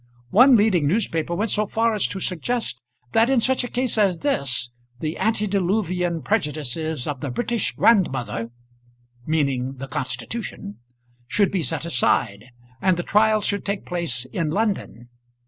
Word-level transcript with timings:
One 0.31 0.55
leading 0.55 0.87
newspaper 0.87 1.35
went 1.35 1.51
so 1.51 1.67
far 1.67 1.93
as 1.93 2.07
to 2.07 2.19
suggest, 2.19 2.81
that 3.11 3.29
in 3.29 3.39
such 3.39 3.63
a 3.63 3.67
case 3.67 3.99
as 3.99 4.21
this, 4.21 4.71
the 4.99 5.15
antediluvian 5.19 6.23
prejudices 6.23 7.05
of 7.05 7.21
the 7.21 7.29
British 7.29 7.75
grandmother 7.75 8.49
meaning 9.27 9.73
the 9.75 9.87
Constitution 9.87 10.79
should 11.27 11.51
be 11.51 11.61
set 11.61 11.85
aside, 11.85 12.45
and 12.81 12.97
the 12.97 13.03
trial 13.03 13.41
should 13.41 13.63
take 13.63 13.85
place 13.85 14.25
in 14.25 14.49
London. 14.49 15.09